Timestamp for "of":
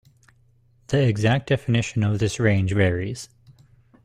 2.01-2.17